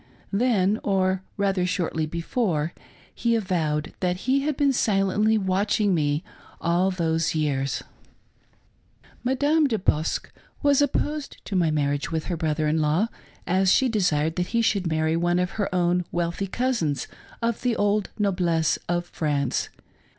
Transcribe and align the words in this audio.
Then— 0.33 0.79
or 0.83 1.21
rather 1.37 1.63
shortly 1.63 2.07
before— 2.07 2.73
he 3.13 3.35
avowed 3.35 3.93
that 3.99 4.21
he 4.25 4.39
had 4.39 4.57
been 4.57 4.73
silently 4.73 5.37
watching 5.37 5.93
me 5.93 6.23
all 6.59 6.89
those 6.89 7.33
yean^. 7.33 7.83
Madame 9.23 9.67
De 9.67 9.77
Bosque 9.77 10.31
was 10.63 10.81
opposed 10.81 11.37
to 11.45 11.55
my 11.55 11.69
marriage 11.69 12.11
with 12.11 12.23
her 12.33 12.35
brother 12.35 12.67
in 12.67 12.81
law, 12.81 13.09
as 13.45 13.71
she 13.71 13.87
desired 13.87 14.37
that 14.37 14.47
he 14.57 14.63
should 14.63 14.87
marry 14.87 15.15
one 15.15 15.37
of 15.37 15.51
her 15.51 15.69
own 15.75 16.03
wealthy 16.11 16.47
cousins 16.47 17.07
of 17.43 17.61
the 17.61 17.75
old 17.75 18.09
noblesse 18.17 18.77
of 18.89 19.05
France. 19.05 19.69